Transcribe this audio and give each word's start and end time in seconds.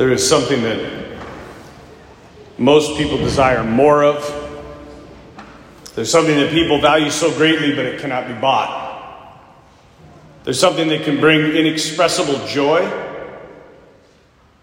There 0.00 0.10
is 0.10 0.26
something 0.26 0.62
that 0.62 1.18
most 2.56 2.96
people 2.96 3.18
desire 3.18 3.62
more 3.62 4.02
of. 4.02 4.24
There's 5.94 6.10
something 6.10 6.36
that 6.36 6.52
people 6.52 6.80
value 6.80 7.10
so 7.10 7.30
greatly, 7.36 7.74
but 7.74 7.84
it 7.84 8.00
cannot 8.00 8.26
be 8.26 8.32
bought. 8.32 9.44
There's 10.42 10.58
something 10.58 10.88
that 10.88 11.04
can 11.04 11.20
bring 11.20 11.54
inexpressible 11.54 12.46
joy 12.46 12.80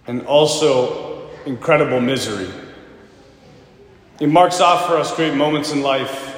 and 0.08 0.26
also 0.26 1.30
incredible 1.46 2.02
misery. 2.02 2.50
It 4.20 4.30
marks 4.30 4.60
off 4.60 4.88
for 4.88 4.98
us 4.98 5.16
great 5.16 5.36
moments 5.36 5.72
in 5.72 5.84
life 5.84 6.36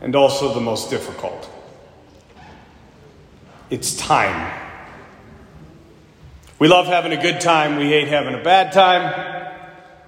and 0.00 0.16
also 0.16 0.52
the 0.52 0.60
most 0.60 0.90
difficult. 0.90 1.48
It's 3.70 3.96
time. 3.96 4.65
We 6.58 6.68
love 6.68 6.86
having 6.86 7.12
a 7.12 7.20
good 7.20 7.42
time, 7.42 7.76
we 7.76 7.88
hate 7.88 8.08
having 8.08 8.34
a 8.34 8.42
bad 8.42 8.72
time. 8.72 9.34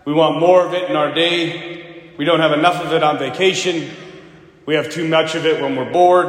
We 0.07 0.15
want 0.15 0.41
more 0.41 0.65
of 0.65 0.73
it 0.73 0.89
in 0.89 0.97
our 0.97 1.13
day. 1.13 2.13
We 2.17 2.25
don't 2.25 2.41
have 2.41 2.53
enough 2.53 2.83
of 2.83 2.95
it 2.95 3.03
on 3.03 3.19
vacation. 3.19 3.91
We 4.65 4.75
have 4.75 4.91
too 4.91 5.07
much 5.07 5.35
of 5.35 5.45
it 5.45 5.61
when 5.61 5.77
we're 5.77 5.93
bored. 5.93 6.29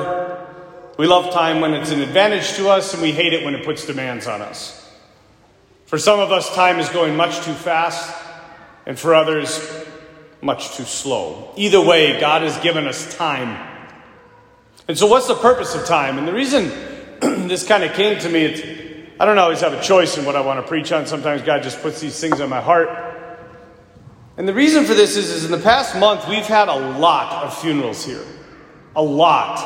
We 0.98 1.08
love 1.08 1.34
time 1.34 1.62
when 1.62 1.74
it's 1.74 1.92
an 1.92 2.02
advantage 2.02 2.56
to 2.58 2.68
us, 2.68 2.94
and 2.94 3.02
we 3.02 3.14
hate 3.14 3.32
it 3.32 3.46
when 3.46 3.56
it 3.56 3.64
puts 3.64 3.86
demands 3.86 4.28
on 4.28 4.42
us. 4.42 4.94
For 5.86 5.98
some 5.98 6.20
of 6.20 6.34
us, 6.34 6.54
time 6.54 6.80
is 6.80 6.90
going 6.90 7.16
much 7.16 7.40
too 7.46 7.54
fast, 7.54 8.14
and 8.86 9.00
for 9.00 9.16
others, 9.16 9.86
much 10.42 10.76
too 10.76 10.84
slow. 10.84 11.54
Either 11.56 11.80
way, 11.80 12.20
God 12.20 12.42
has 12.42 12.58
given 12.60 12.86
us 12.86 13.16
time. 13.16 13.66
And 14.90 14.98
so, 14.98 15.08
what's 15.08 15.28
the 15.28 15.36
purpose 15.36 15.76
of 15.76 15.86
time? 15.86 16.18
And 16.18 16.28
the 16.28 16.34
reason 16.34 16.68
this 17.48 17.66
kind 17.66 17.86
of 17.86 17.94
came 17.94 18.20
to 18.20 18.28
me, 18.28 18.79
I 19.20 19.26
don't 19.26 19.38
always 19.38 19.60
have 19.60 19.74
a 19.74 19.82
choice 19.82 20.18
in 20.18 20.24
what 20.24 20.38
I 20.38 20.42
want 20.42 20.62
to 20.62 20.68
preach 20.68 20.94
on. 20.94 21.06
Sometimes 21.06 21.42
God 21.42 21.62
just 21.62 21.82
puts 21.82 22.00
these 22.00 22.18
things 22.18 22.40
on 22.40 22.50
my 22.50 22.62
heart. 22.62 22.90
And 24.38 24.48
the 24.48 24.54
reason 24.54 24.86
for 24.86 24.94
this 24.94 25.18
is, 25.18 25.30
is 25.30 25.44
in 25.44 25.52
the 25.52 25.58
past 25.58 25.98
month, 25.98 26.26
we've 26.30 26.46
had 26.46 26.70
a 26.70 26.98
lot 26.98 27.44
of 27.44 27.58
funerals 27.60 28.06
here. 28.06 28.24
A 28.96 29.04
lot. 29.04 29.60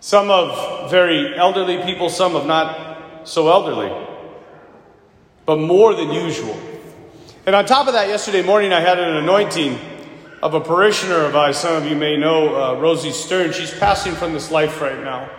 Some 0.00 0.30
of 0.30 0.90
very 0.90 1.34
elderly 1.34 1.82
people, 1.82 2.10
some 2.10 2.36
of 2.36 2.44
not 2.44 3.26
so 3.26 3.48
elderly. 3.48 3.90
But 5.46 5.58
more 5.58 5.94
than 5.94 6.12
usual. 6.12 6.60
And 7.46 7.56
on 7.56 7.64
top 7.64 7.86
of 7.86 7.94
that, 7.94 8.08
yesterday 8.08 8.42
morning 8.42 8.74
I 8.74 8.80
had 8.80 8.98
an 8.98 9.16
anointing 9.16 9.78
of 10.42 10.52
a 10.52 10.60
parishioner 10.60 11.24
of 11.24 11.34
ours. 11.34 11.56
Some 11.56 11.74
of 11.74 11.86
you 11.86 11.96
may 11.96 12.18
know 12.18 12.54
uh, 12.54 12.80
Rosie 12.80 13.12
Stern. 13.12 13.52
She's 13.52 13.72
passing 13.72 14.14
from 14.14 14.34
this 14.34 14.50
life 14.50 14.80
right 14.82 15.02
now. 15.02 15.30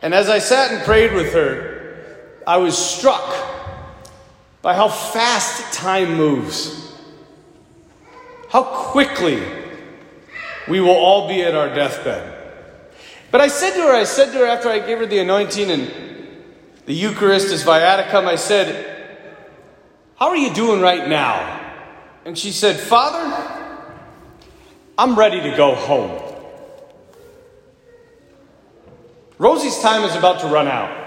And 0.00 0.14
as 0.14 0.28
I 0.28 0.38
sat 0.38 0.70
and 0.70 0.84
prayed 0.84 1.12
with 1.12 1.32
her, 1.32 1.71
I 2.46 2.56
was 2.56 2.76
struck 2.76 3.34
by 4.62 4.74
how 4.74 4.88
fast 4.88 5.72
time 5.72 6.14
moves, 6.14 6.94
how 8.48 8.62
quickly 8.62 9.42
we 10.68 10.80
will 10.80 10.90
all 10.90 11.28
be 11.28 11.42
at 11.42 11.54
our 11.54 11.68
deathbed. 11.74 12.38
But 13.30 13.40
I 13.40 13.48
said 13.48 13.72
to 13.74 13.82
her, 13.82 13.94
I 13.94 14.04
said 14.04 14.32
to 14.32 14.38
her 14.38 14.46
after 14.46 14.68
I 14.68 14.78
gave 14.78 14.98
her 14.98 15.06
the 15.06 15.18
anointing 15.18 15.70
and 15.70 15.90
the 16.86 16.94
Eucharist 16.94 17.48
as 17.48 17.64
viaticum, 17.64 18.26
I 18.26 18.36
said, 18.36 18.88
how 20.16 20.28
are 20.28 20.36
you 20.36 20.52
doing 20.52 20.80
right 20.80 21.08
now? 21.08 21.60
And 22.24 22.38
she 22.38 22.52
said, 22.52 22.78
Father, 22.78 23.50
I'm 24.96 25.18
ready 25.18 25.40
to 25.40 25.56
go 25.56 25.74
home. 25.74 26.22
Rosie's 29.38 29.80
time 29.80 30.04
is 30.04 30.14
about 30.14 30.40
to 30.42 30.46
run 30.46 30.68
out. 30.68 31.01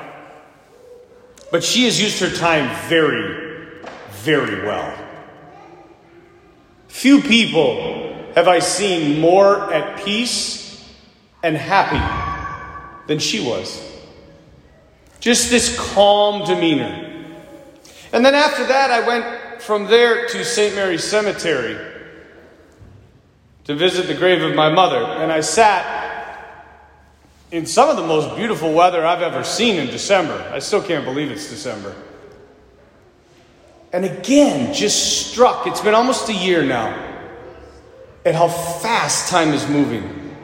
But 1.51 1.63
she 1.63 1.85
has 1.85 2.01
used 2.01 2.19
her 2.19 2.29
time 2.29 2.73
very, 2.87 3.81
very 4.09 4.65
well. 4.65 4.97
Few 6.87 7.21
people 7.21 8.31
have 8.35 8.47
I 8.47 8.59
seen 8.59 9.19
more 9.19 9.73
at 9.73 10.03
peace 10.03 10.83
and 11.43 11.55
happy 11.55 12.01
than 13.07 13.19
she 13.19 13.45
was. 13.45 13.81
Just 15.19 15.49
this 15.49 15.77
calm 15.93 16.45
demeanor. 16.45 17.13
And 18.11 18.25
then 18.25 18.35
after 18.35 18.65
that, 18.67 18.91
I 18.91 19.07
went 19.07 19.61
from 19.61 19.87
there 19.87 20.27
to 20.27 20.43
St. 20.43 20.75
Mary's 20.75 21.03
Cemetery 21.03 21.77
to 23.65 23.75
visit 23.75 24.07
the 24.07 24.13
grave 24.13 24.41
of 24.41 24.55
my 24.55 24.69
mother. 24.69 25.03
And 25.03 25.31
I 25.31 25.41
sat 25.41 25.94
in 27.55 27.65
some 27.65 27.87
of 27.87 27.95
the 27.95 28.05
most 28.05 28.35
beautiful 28.35 28.73
weather 28.73 29.05
I've 29.05 29.21
ever 29.21 29.41
seen 29.41 29.77
in 29.77 29.87
December. 29.87 30.33
I 30.51 30.59
still 30.59 30.83
can't 30.83 31.05
believe 31.05 31.31
it's 31.31 31.49
December. 31.49 31.95
And 33.93 34.03
again, 34.03 34.73
just 34.73 35.31
struck, 35.31 35.65
it's 35.65 35.79
been 35.79 35.93
almost 35.93 36.27
a 36.27 36.33
year 36.33 36.65
now, 36.65 36.89
at 38.25 38.35
how 38.35 38.49
fast 38.49 39.29
time 39.29 39.53
is 39.53 39.65
moving. 39.69 40.35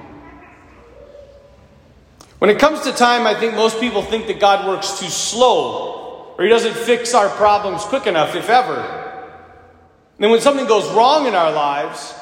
When 2.39 2.49
it 2.49 2.59
comes 2.59 2.79
to 2.83 2.93
time, 2.93 3.27
I 3.27 3.37
think 3.37 3.55
most 3.55 3.81
people 3.81 4.03
think 4.03 4.27
that 4.27 4.39
God 4.39 4.65
works 4.65 4.97
too 4.97 5.09
slow 5.09 6.33
or 6.37 6.45
He 6.45 6.49
doesn't 6.49 6.77
fix 6.77 7.13
our 7.13 7.27
problems 7.27 7.83
quick 7.83 8.07
enough, 8.07 8.35
if 8.35 8.49
ever. 8.49 8.79
And 8.79 10.23
then 10.23 10.31
when 10.31 10.39
something 10.39 10.65
goes 10.65 10.89
wrong 10.93 11.27
in 11.27 11.35
our 11.35 11.51
lives, 11.51 12.13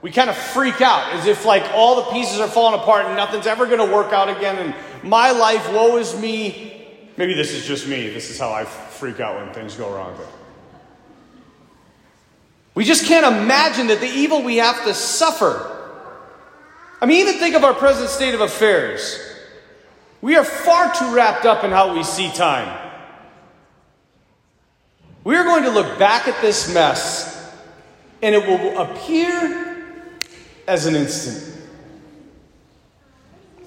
we 0.00 0.12
kind 0.12 0.30
of 0.30 0.36
freak 0.36 0.80
out 0.80 1.12
as 1.14 1.26
if 1.26 1.44
like 1.44 1.64
all 1.74 1.96
the 1.96 2.10
pieces 2.12 2.38
are 2.40 2.48
falling 2.48 2.80
apart 2.80 3.06
and 3.06 3.16
nothing's 3.16 3.46
ever 3.46 3.66
going 3.66 3.84
to 3.84 3.92
work 3.94 4.12
out 4.12 4.28
again 4.28 4.56
and 4.58 4.74
my 5.02 5.30
life 5.30 5.72
woe 5.72 5.96
is 5.96 6.18
me. 6.18 6.86
Maybe 7.16 7.34
this 7.34 7.52
is 7.52 7.66
just 7.66 7.88
me. 7.88 8.08
This 8.10 8.30
is 8.30 8.38
how 8.38 8.52
i 8.52 8.64
freak 8.64 9.20
out 9.20 9.36
when 9.36 9.52
things 9.54 9.76
go 9.76 9.92
wrong 9.92 10.14
but 10.16 10.26
we 12.74 12.84
just 12.84 13.06
can't 13.06 13.26
imagine 13.26 13.88
that 13.88 14.00
the 14.00 14.06
evil 14.06 14.42
we 14.42 14.58
have 14.58 14.84
to 14.84 14.94
suffer. 14.94 15.76
I 17.00 17.06
mean 17.06 17.26
even 17.26 17.40
think 17.40 17.56
of 17.56 17.64
our 17.64 17.74
present 17.74 18.08
state 18.08 18.34
of 18.34 18.40
affairs. 18.40 19.18
We 20.20 20.36
are 20.36 20.44
far 20.44 20.94
too 20.94 21.14
wrapped 21.14 21.44
up 21.44 21.64
in 21.64 21.70
how 21.70 21.94
we 21.94 22.04
see 22.04 22.30
time. 22.30 22.86
We 25.24 25.36
are 25.36 25.44
going 25.44 25.64
to 25.64 25.70
look 25.70 25.98
back 25.98 26.26
at 26.26 26.40
this 26.40 26.72
mess, 26.72 27.52
and 28.22 28.34
it 28.34 28.46
will 28.46 28.78
appear 28.78 29.67
as 30.68 30.86
an 30.86 30.94
instant. 30.94 31.56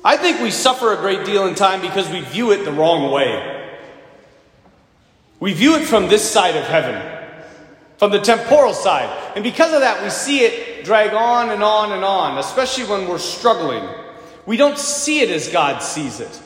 I 0.06 0.18
think 0.18 0.40
we 0.40 0.52
suffer 0.52 0.94
a 0.94 0.98
great 0.98 1.26
deal 1.26 1.48
in 1.48 1.56
time 1.56 1.82
because 1.82 2.10
we 2.10 2.22
view 2.22 2.52
it 2.52 2.64
the 2.64 2.72
wrong 2.72 3.12
way. 3.12 3.78
We 5.40 5.54
view 5.54 5.76
it 5.76 5.86
from 5.86 6.08
this 6.08 6.30
side 6.30 6.56
of 6.56 6.64
heaven, 6.64 7.02
from 7.98 8.12
the 8.12 8.20
temporal 8.20 8.74
side. 8.74 9.34
And 9.36 9.44
because 9.44 9.74
of 9.74 9.82
that, 9.82 10.04
we 10.04 10.10
see 10.10 10.40
it 10.40 10.86
drag 10.86 11.14
on 11.14 11.50
and 11.50 11.64
on 11.64 11.92
and 11.92 12.04
on, 12.04 12.38
especially 12.38 12.86
when 12.86 13.08
we're 13.08 13.18
struggling. 13.18 13.88
We 14.46 14.58
don't 14.58 14.78
see 14.78 15.22
it 15.22 15.30
as 15.30 15.50
God 15.50 15.82
sees 15.82 16.20
it. 16.20 16.42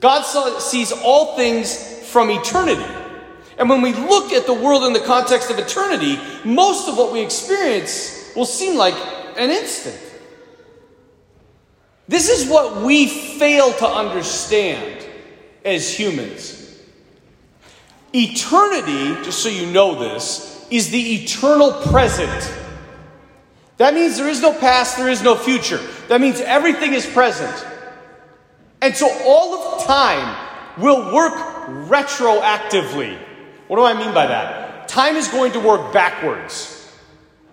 God 0.00 0.22
sees 0.60 0.92
all 0.92 1.36
things 1.36 2.08
from 2.08 2.30
eternity. 2.30 2.86
And 3.58 3.68
when 3.68 3.82
we 3.82 3.92
look 3.92 4.32
at 4.32 4.46
the 4.46 4.54
world 4.54 4.84
in 4.84 4.94
the 4.94 5.00
context 5.00 5.50
of 5.50 5.58
eternity, 5.58 6.18
most 6.44 6.88
of 6.88 6.96
what 6.96 7.12
we 7.12 7.20
experience 7.20 8.32
will 8.34 8.46
seem 8.46 8.78
like 8.78 8.94
an 9.40 9.50
instant. 9.50 9.98
This 12.06 12.28
is 12.28 12.48
what 12.48 12.82
we 12.82 13.06
fail 13.06 13.72
to 13.72 13.86
understand 13.86 15.06
as 15.64 15.92
humans. 15.92 16.78
Eternity, 18.14 19.14
just 19.24 19.42
so 19.42 19.48
you 19.48 19.66
know 19.72 19.94
this, 19.94 20.66
is 20.70 20.90
the 20.90 21.14
eternal 21.14 21.72
present. 21.72 22.54
That 23.78 23.94
means 23.94 24.18
there 24.18 24.28
is 24.28 24.42
no 24.42 24.52
past, 24.52 24.98
there 24.98 25.08
is 25.08 25.22
no 25.22 25.34
future. 25.34 25.80
That 26.08 26.20
means 26.20 26.40
everything 26.40 26.92
is 26.92 27.06
present. 27.06 27.66
And 28.82 28.94
so 28.94 29.08
all 29.24 29.54
of 29.54 29.86
time 29.86 30.36
will 30.78 31.14
work 31.14 31.32
retroactively. 31.88 33.18
What 33.68 33.76
do 33.76 33.84
I 33.84 33.94
mean 33.94 34.12
by 34.12 34.26
that? 34.26 34.88
Time 34.88 35.16
is 35.16 35.28
going 35.28 35.52
to 35.52 35.60
work 35.60 35.94
backwards 35.94 36.79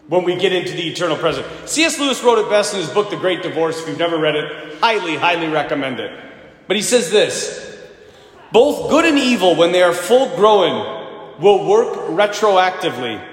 when 0.08 0.24
we 0.24 0.38
get 0.38 0.54
into 0.54 0.72
the 0.74 0.88
eternal 0.88 1.18
present. 1.18 1.46
C.S. 1.68 2.00
Lewis 2.00 2.24
wrote 2.24 2.40
it 2.40 2.50
best 2.50 2.74
in 2.74 2.80
his 2.80 2.90
book, 2.90 3.10
The 3.10 3.18
Great 3.18 3.44
Divorce. 3.44 3.82
If 3.82 3.88
you've 3.88 4.00
never 4.00 4.18
read 4.18 4.36
it, 4.36 4.80
highly, 4.80 5.16
highly 5.16 5.48
recommend 5.48 6.00
it. 6.00 6.18
But 6.68 6.76
he 6.76 6.82
says 6.82 7.12
this 7.12 7.78
Both 8.52 8.90
good 8.90 9.06
and 9.06 9.18
evil, 9.18 9.56
when 9.56 9.72
they 9.72 9.84
are 9.84 9.94
full 9.94 10.36
grown, 10.36 11.40
will 11.40 11.68
work 11.68 11.94
retroactively. 12.10 13.24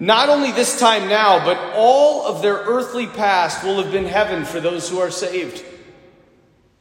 Not 0.00 0.28
only 0.28 0.52
this 0.52 0.78
time 0.78 1.08
now, 1.08 1.44
but 1.44 1.56
all 1.74 2.26
of 2.26 2.40
their 2.40 2.54
earthly 2.54 3.06
past 3.06 3.64
will 3.64 3.82
have 3.82 3.90
been 3.90 4.04
heaven 4.04 4.44
for 4.44 4.60
those 4.60 4.88
who 4.88 5.00
are 5.00 5.10
saved. 5.10 5.64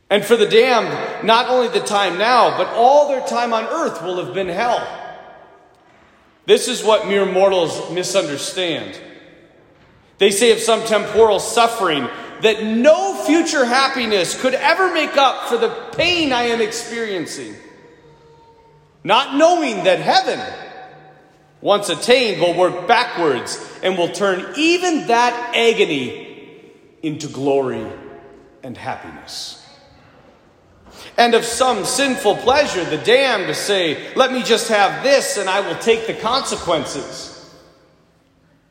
And 0.10 0.24
for 0.24 0.36
the 0.36 0.46
damned, 0.46 1.26
not 1.26 1.50
only 1.50 1.68
the 1.68 1.86
time 1.86 2.18
now, 2.18 2.58
but 2.58 2.68
all 2.68 3.08
their 3.10 3.26
time 3.26 3.54
on 3.54 3.66
earth 3.66 4.04
will 4.04 4.24
have 4.24 4.34
been 4.34 4.48
hell. 4.48 5.07
This 6.48 6.70
is 6.70 6.82
what 6.82 7.08
mere 7.08 7.26
mortals 7.26 7.92
misunderstand. 7.92 8.98
They 10.18 10.32
say 10.32 10.54
of 10.54 10.60
some 10.60 10.82
temporal 10.86 11.40
suffering 11.40 12.08
that 12.42 12.64
no 12.64 13.22
future 13.26 13.66
happiness 13.66 14.40
could 14.40 14.54
ever 14.54 14.94
make 14.94 15.18
up 15.18 15.50
for 15.50 15.58
the 15.58 15.70
pain 15.98 16.32
I 16.32 16.44
am 16.44 16.62
experiencing. 16.62 17.54
not 19.04 19.36
knowing 19.36 19.84
that 19.84 20.00
heaven, 20.00 20.40
once 21.62 21.90
attained, 21.90 22.42
will 22.42 22.54
work 22.54 22.88
backwards 22.88 23.58
and 23.84 23.98
will 23.98 24.10
turn 24.10 24.54
even 24.58 25.08
that 25.08 25.54
agony 25.56 26.62
into 27.04 27.28
glory 27.28 27.86
and 28.64 28.78
happiness. 28.78 29.67
And 31.18 31.34
of 31.34 31.44
some 31.44 31.84
sinful 31.84 32.38
pleasure, 32.38 32.86
the 32.86 33.00
damned 33.00 33.56
say, 33.56 34.14
Let 34.16 34.32
me 34.32 34.44
just 34.44 34.70
have 34.70 35.04
this 35.04 35.38
and 35.38 35.50
I 35.50 35.62
will 35.62 35.78
take 35.80 36.06
the 36.06 36.14
consequences. 36.14 37.34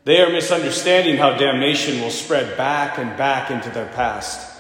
They 0.05 0.21
are 0.21 0.31
misunderstanding 0.31 1.17
how 1.17 1.37
damnation 1.37 2.01
will 2.01 2.11
spread 2.11 2.57
back 2.57 2.99
and 2.99 3.17
back 3.17 3.51
into 3.51 3.69
their 3.71 3.89
past 3.89 4.57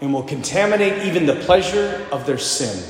and 0.00 0.14
will 0.14 0.22
contaminate 0.22 1.04
even 1.04 1.26
the 1.26 1.34
pleasure 1.34 2.06
of 2.12 2.24
their 2.24 2.38
sin. 2.38 2.84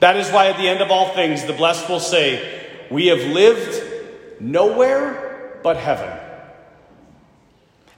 That 0.00 0.16
is 0.16 0.30
why, 0.30 0.48
at 0.48 0.56
the 0.56 0.66
end 0.66 0.80
of 0.80 0.90
all 0.90 1.14
things, 1.14 1.44
the 1.44 1.52
blessed 1.52 1.90
will 1.90 2.00
say, 2.00 2.66
We 2.90 3.08
have 3.08 3.20
lived 3.20 4.40
nowhere 4.40 5.60
but 5.62 5.76
heaven. 5.76 6.18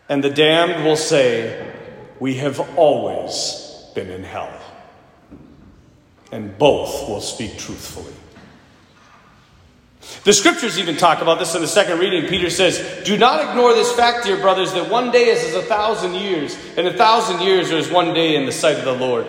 And 0.08 0.24
the 0.24 0.30
damned 0.30 0.84
will 0.84 0.96
say, 0.96 1.72
We 2.18 2.34
have 2.38 2.58
always 2.76 3.61
been 3.94 4.10
in 4.10 4.24
hell. 4.24 4.52
And 6.30 6.56
both 6.58 7.08
will 7.08 7.20
speak 7.20 7.58
truthfully. 7.58 8.14
The 10.24 10.32
scriptures 10.32 10.78
even 10.78 10.96
talk 10.96 11.22
about 11.22 11.38
this 11.38 11.54
in 11.54 11.62
the 11.62 11.68
second 11.68 11.98
reading. 11.98 12.28
Peter 12.28 12.50
says, 12.50 13.04
Do 13.04 13.16
not 13.16 13.48
ignore 13.48 13.72
this 13.74 13.92
fact, 13.92 14.24
dear 14.24 14.36
brothers, 14.36 14.72
that 14.72 14.90
one 14.90 15.10
day 15.10 15.26
is 15.26 15.44
as 15.44 15.54
a 15.54 15.62
thousand 15.62 16.14
years, 16.14 16.56
and 16.76 16.86
a 16.86 16.92
thousand 16.92 17.40
years 17.40 17.70
as 17.70 17.90
one 17.90 18.12
day 18.12 18.34
in 18.36 18.46
the 18.46 18.52
sight 18.52 18.78
of 18.78 18.84
the 18.84 18.92
Lord. 18.94 19.26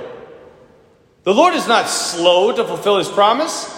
The 1.23 1.33
Lord 1.33 1.53
is 1.53 1.67
not 1.67 1.87
slow 1.87 2.51
to 2.55 2.65
fulfill 2.65 2.97
his 2.97 3.09
promise, 3.09 3.71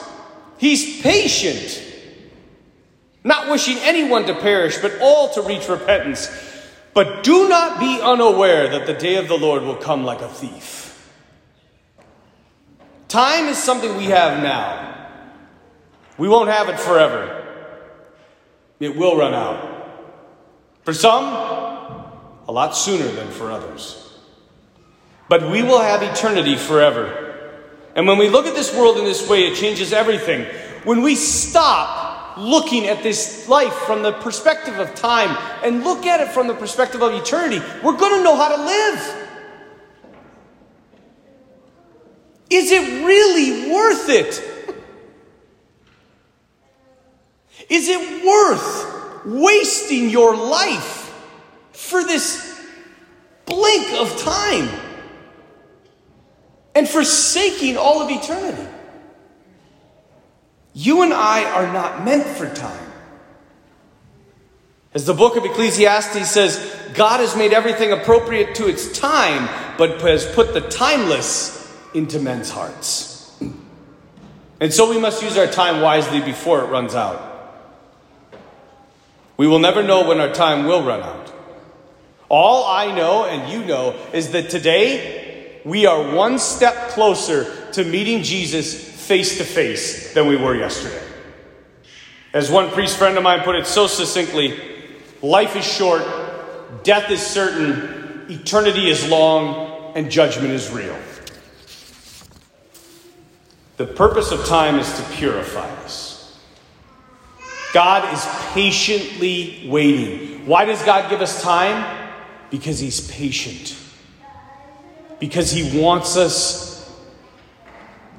he's 0.57 1.01
patient, 1.01 1.83
not 3.23 3.49
wishing 3.49 3.77
anyone 3.79 4.25
to 4.25 4.35
perish, 4.35 4.77
but 4.77 4.99
all 5.01 5.29
to 5.33 5.41
reach 5.41 5.67
repentance. 5.67 6.27
But 6.95 7.25
do 7.25 7.49
not 7.49 7.77
be 7.77 7.99
unaware 8.01 8.69
that 8.69 8.87
the 8.87 8.93
day 8.93 9.17
of 9.17 9.27
the 9.27 9.37
Lord 9.37 9.63
will 9.63 9.75
come 9.75 10.05
like 10.05 10.21
a 10.21 10.29
thief. 10.29 11.11
Time 13.09 13.47
is 13.47 13.57
something 13.57 13.97
we 13.97 14.05
have 14.05 14.41
now. 14.41 15.09
We 16.17 16.29
won't 16.29 16.49
have 16.49 16.69
it 16.69 16.79
forever. 16.79 17.43
It 18.79 18.95
will 18.95 19.17
run 19.17 19.33
out. 19.33 19.73
For 20.83 20.93
some, 20.93 21.25
a 22.47 22.51
lot 22.51 22.77
sooner 22.77 23.07
than 23.09 23.27
for 23.27 23.51
others. 23.51 24.17
But 25.27 25.51
we 25.51 25.63
will 25.63 25.81
have 25.81 26.01
eternity 26.01 26.55
forever. 26.55 27.61
And 27.95 28.07
when 28.07 28.17
we 28.17 28.29
look 28.29 28.45
at 28.45 28.55
this 28.55 28.73
world 28.73 28.97
in 28.97 29.03
this 29.03 29.27
way, 29.29 29.47
it 29.47 29.57
changes 29.57 29.91
everything. 29.91 30.45
When 30.85 31.01
we 31.01 31.15
stop 31.15 32.04
looking 32.37 32.87
at 32.87 33.01
this 33.03 33.47
life 33.47 33.73
from 33.73 34.03
the 34.03 34.11
perspective 34.11 34.77
of 34.79 34.93
time 34.95 35.37
and 35.63 35.83
look 35.83 36.05
at 36.05 36.19
it 36.19 36.29
from 36.29 36.47
the 36.47 36.53
perspective 36.53 37.01
of 37.01 37.13
eternity, 37.13 37.63
we're 37.83 37.97
going 37.97 38.17
to 38.17 38.23
know 38.23 38.35
how 38.35 38.55
to 38.55 38.63
live. 38.63 39.27
Is 42.49 42.71
it 42.71 43.05
really 43.05 43.71
worth 43.71 44.09
it? 44.09 44.51
Is 47.69 47.87
it 47.87 48.25
worth 48.25 49.25
wasting 49.25 50.09
your 50.09 50.35
life 50.35 51.13
for 51.71 52.03
this 52.03 52.61
blink 53.45 53.93
of 53.93 54.15
time 54.21 54.69
and 56.75 56.87
forsaking 56.87 57.77
all 57.77 58.01
of 58.01 58.11
eternity? 58.11 58.67
You 60.75 61.03
and 61.03 61.13
I 61.13 61.49
are 61.51 61.71
not 61.71 62.03
meant 62.03 62.25
for 62.25 62.53
time. 62.53 62.91
As 64.93 65.05
the 65.05 65.13
book 65.13 65.37
of 65.37 65.45
Ecclesiastes 65.45 66.29
says, 66.29 66.77
God 66.93 67.21
has 67.21 67.35
made 67.35 67.53
everything 67.53 67.93
appropriate 67.93 68.55
to 68.55 68.67
its 68.67 68.91
time, 68.97 69.49
but 69.77 70.01
has 70.01 70.25
put 70.35 70.53
the 70.53 70.61
timeless 70.61 71.73
into 71.93 72.19
men's 72.19 72.49
hearts. 72.49 73.33
And 74.59 74.73
so 74.73 74.89
we 74.89 74.99
must 74.99 75.23
use 75.23 75.37
our 75.37 75.47
time 75.47 75.81
wisely 75.81 76.19
before 76.19 76.61
it 76.61 76.67
runs 76.67 76.93
out. 76.93 77.31
We 79.37 79.47
will 79.47 79.59
never 79.59 79.81
know 79.81 80.07
when 80.07 80.19
our 80.19 80.33
time 80.33 80.65
will 80.65 80.83
run 80.83 81.01
out. 81.01 81.33
All 82.27 82.65
I 82.65 82.93
know 82.93 83.25
and 83.25 83.51
you 83.51 83.63
know 83.65 83.95
is 84.11 84.31
that 84.31 84.49
today 84.49 85.61
we 85.63 85.85
are 85.85 86.15
one 86.15 86.37
step 86.39 86.89
closer 86.89 87.71
to 87.71 87.83
meeting 87.83 88.23
Jesus 88.23 88.94
face 89.05 89.37
to 89.37 89.43
face 89.43 90.13
than 90.13 90.27
we 90.27 90.35
were 90.35 90.55
yesterday. 90.55 91.01
As 92.33 92.49
one 92.51 92.69
priest 92.71 92.97
friend 92.97 93.17
of 93.17 93.23
mine 93.23 93.41
put 93.41 93.55
it 93.55 93.67
so 93.67 93.87
succinctly 93.87 94.59
life 95.21 95.55
is 95.55 95.65
short, 95.65 96.03
death 96.83 97.09
is 97.09 97.21
certain, 97.21 98.25
eternity 98.29 98.89
is 98.89 99.07
long, 99.09 99.93
and 99.95 100.11
judgment 100.11 100.51
is 100.51 100.71
real. 100.71 100.97
The 103.77 103.85
purpose 103.85 104.31
of 104.31 104.45
time 104.45 104.79
is 104.79 104.91
to 104.97 105.03
purify 105.13 105.69
us. 105.83 106.39
God 107.73 108.13
is 108.13 108.25
patiently 108.53 109.67
waiting. 109.69 110.45
Why 110.45 110.65
does 110.65 110.81
God 110.83 111.09
give 111.09 111.21
us 111.21 111.41
time? 111.41 112.09
Because 112.49 112.79
He's 112.79 113.09
patient. 113.11 113.75
Because 115.19 115.51
He 115.51 115.79
wants 115.81 116.15
us 116.15 116.74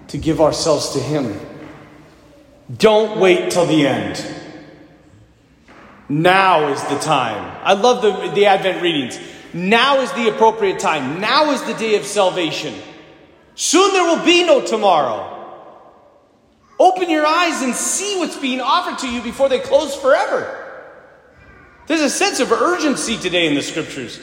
to 0.09 0.19
give 0.19 0.41
ourselves 0.41 0.91
to 0.91 1.01
Him. 1.01 1.39
Don't 2.77 3.21
wait 3.21 3.51
till 3.51 3.67
the 3.67 3.87
end. 3.87 4.25
Now 6.09 6.69
is 6.73 6.83
the 6.85 6.99
time. 6.99 7.61
I 7.65 7.75
love 7.75 8.03
the, 8.03 8.31
the 8.35 8.47
Advent 8.47 8.83
readings. 8.83 9.19
Now 9.53 10.01
is 10.01 10.13
the 10.13 10.29
appropriate 10.29 10.79
time. 10.79 11.21
Now 11.21 11.51
is 11.53 11.63
the 11.63 11.75
day 11.75 11.97
of 11.97 12.05
salvation. 12.05 12.75
Soon 13.55 13.93
there 13.93 14.05
will 14.05 14.25
be 14.25 14.45
no 14.45 14.65
tomorrow. 14.65 15.33
Open 16.79 17.09
your 17.09 17.25
eyes 17.25 17.63
and 17.63 17.75
see 17.75 18.19
what's 18.19 18.37
being 18.37 18.61
offered 18.61 18.99
to 18.99 19.11
you 19.11 19.23
before 19.23 19.49
they 19.49 19.59
close 19.59 19.95
forever. 19.97 20.65
There's 21.87 22.03
a 22.03 22.11
sense 22.11 22.41
of 22.41 22.53
urgency 22.53 23.17
today 23.17 23.47
in 23.47 23.55
the 23.55 23.63
scriptures. 23.63 24.21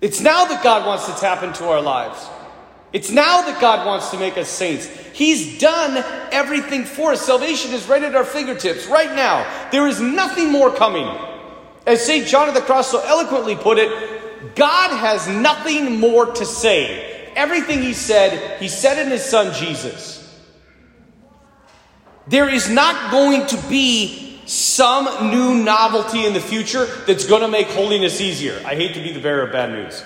It's 0.00 0.20
now 0.20 0.44
that 0.44 0.62
God 0.62 0.86
wants 0.86 1.06
to 1.06 1.20
tap 1.20 1.42
into 1.42 1.64
our 1.64 1.80
lives. 1.80 2.24
It's 2.96 3.10
now 3.10 3.42
that 3.42 3.60
God 3.60 3.86
wants 3.86 4.08
to 4.12 4.18
make 4.18 4.38
us 4.38 4.48
saints. 4.48 4.86
He's 5.12 5.58
done 5.58 6.02
everything 6.32 6.86
for 6.86 7.12
us. 7.12 7.20
Salvation 7.20 7.74
is 7.74 7.86
right 7.86 8.02
at 8.02 8.14
our 8.14 8.24
fingertips 8.24 8.86
right 8.86 9.14
now. 9.14 9.46
There 9.70 9.86
is 9.86 10.00
nothing 10.00 10.50
more 10.50 10.74
coming. 10.74 11.06
As 11.86 12.02
St. 12.06 12.26
John 12.26 12.48
of 12.48 12.54
the 12.54 12.62
Cross 12.62 12.92
so 12.92 13.04
eloquently 13.04 13.54
put 13.54 13.76
it, 13.76 14.54
God 14.54 14.96
has 14.96 15.28
nothing 15.28 16.00
more 16.00 16.24
to 16.24 16.46
say. 16.46 17.30
Everything 17.36 17.82
He 17.82 17.92
said, 17.92 18.58
He 18.62 18.68
said 18.68 18.98
in 19.04 19.10
His 19.10 19.22
Son 19.22 19.52
Jesus. 19.52 20.42
There 22.28 22.48
is 22.48 22.70
not 22.70 23.10
going 23.10 23.46
to 23.48 23.68
be 23.68 24.40
some 24.46 25.30
new 25.30 25.62
novelty 25.62 26.24
in 26.24 26.32
the 26.32 26.40
future 26.40 26.86
that's 27.06 27.26
going 27.26 27.42
to 27.42 27.48
make 27.48 27.66
holiness 27.66 28.22
easier. 28.22 28.58
I 28.64 28.74
hate 28.74 28.94
to 28.94 29.02
be 29.02 29.12
the 29.12 29.20
bearer 29.20 29.42
of 29.42 29.52
bad 29.52 29.70
news. 29.72 30.02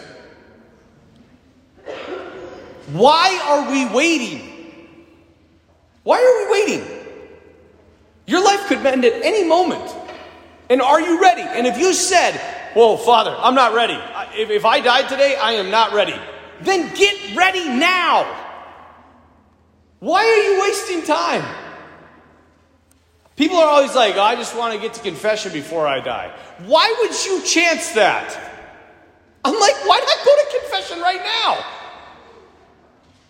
Why 2.92 3.40
are 3.44 3.70
we 3.70 3.87
waiting? 3.87 4.47
Why 6.02 6.18
are 6.18 6.47
we 6.47 6.61
waiting? 6.61 6.87
Your 8.26 8.44
life 8.44 8.66
could 8.66 8.85
end 8.85 9.04
at 9.04 9.25
any 9.25 9.47
moment. 9.47 9.94
And 10.68 10.80
are 10.80 11.00
you 11.00 11.20
ready? 11.20 11.42
And 11.42 11.66
if 11.66 11.78
you 11.78 11.92
said, 11.92 12.40
Well, 12.75 12.97
Father, 12.97 13.35
I'm 13.37 13.54
not 13.54 13.75
ready. 13.75 13.99
If, 14.40 14.50
if 14.50 14.64
I 14.64 14.80
died 14.80 15.09
today, 15.09 15.37
I 15.37 15.52
am 15.52 15.70
not 15.70 15.92
ready. 15.92 16.14
Then 16.61 16.94
get 16.94 17.37
ready 17.37 17.68
now. 17.68 18.37
Why 19.99 20.25
are 20.25 20.52
you 20.52 20.61
wasting 20.61 21.02
time? 21.02 21.44
People 23.37 23.56
are 23.56 23.68
always 23.68 23.94
like, 23.94 24.16
I 24.16 24.35
just 24.35 24.56
want 24.56 24.75
to 24.75 24.80
get 24.80 24.94
to 24.94 25.02
confession 25.02 25.52
before 25.52 25.87
I 25.87 26.00
die. 26.00 26.32
Why 26.66 26.94
would 27.00 27.25
you 27.25 27.42
chance 27.42 27.92
that? 27.92 28.38
I'm 29.44 29.59
like, 29.59 29.75
why 29.87 29.99
not 29.99 30.25
go 30.25 30.37
to 30.37 30.61
confession 30.61 31.00
right 31.00 31.23
now? 31.25 31.64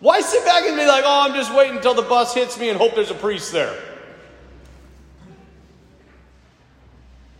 Why 0.01 0.19
sit 0.21 0.43
back 0.43 0.63
and 0.63 0.75
be 0.75 0.85
like, 0.85 1.03
oh, 1.05 1.27
I'm 1.27 1.35
just 1.35 1.53
waiting 1.53 1.77
until 1.77 1.93
the 1.93 2.01
bus 2.01 2.33
hits 2.33 2.59
me 2.59 2.69
and 2.69 2.77
hope 2.77 2.95
there's 2.95 3.11
a 3.11 3.15
priest 3.15 3.51
there? 3.51 3.79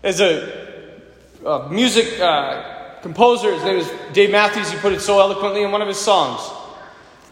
As 0.04 0.22
a, 0.22 1.02
a 1.44 1.70
music 1.70 2.20
uh, 2.20 3.00
composer, 3.02 3.52
his 3.52 3.64
name 3.64 3.78
is 3.78 3.92
Dave 4.14 4.30
Matthews, 4.30 4.72
he 4.72 4.78
put 4.78 4.94
it 4.94 5.02
so 5.02 5.20
eloquently 5.20 5.64
in 5.64 5.72
one 5.72 5.82
of 5.82 5.88
his 5.88 6.00
songs. 6.00 6.40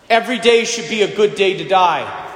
Every 0.10 0.40
day 0.40 0.66
should 0.66 0.90
be 0.90 1.04
a 1.04 1.16
good 1.16 1.36
day 1.36 1.58
to 1.58 1.68
die. 1.68 2.28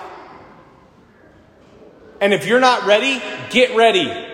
And 2.21 2.31
if 2.31 2.45
you're 2.45 2.59
not 2.59 2.85
ready, 2.85 3.21
get 3.49 3.75
ready. 3.75 4.29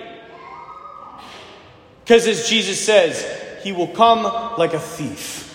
Because 2.03 2.27
as 2.27 2.49
Jesus 2.49 2.83
says, 2.83 3.25
he 3.63 3.71
will 3.71 3.87
come 3.87 4.23
like 4.57 4.73
a 4.73 4.79
thief. 4.79 5.49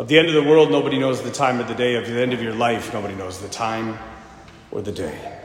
At 0.00 0.08
the 0.08 0.18
end 0.18 0.28
of 0.28 0.34
the 0.34 0.42
world, 0.42 0.70
nobody 0.70 0.98
knows 0.98 1.20
the 1.20 1.30
time 1.30 1.60
of 1.60 1.68
the 1.68 1.74
day. 1.74 1.96
Of 1.96 2.06
the 2.06 2.22
end 2.22 2.32
of 2.32 2.42
your 2.42 2.54
life, 2.54 2.94
nobody 2.94 3.14
knows 3.14 3.38
the 3.38 3.50
time 3.50 3.98
or 4.70 4.80
the 4.80 4.92
day. 4.92 5.36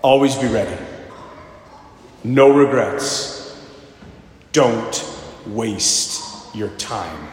Always 0.00 0.34
be 0.34 0.46
ready. 0.46 0.82
No 2.24 2.50
regrets. 2.50 3.54
Don't 4.52 5.18
waste 5.46 6.54
your 6.54 6.70
time. 6.70 7.28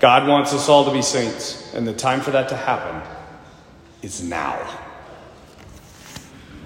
God 0.00 0.28
wants 0.28 0.52
us 0.52 0.68
all 0.68 0.84
to 0.84 0.92
be 0.92 1.00
saints, 1.00 1.72
and 1.72 1.88
the 1.88 1.94
time 1.94 2.20
for 2.20 2.30
that 2.32 2.50
to 2.50 2.56
happen 2.56 3.00
is 4.02 4.22
now. 4.22 4.79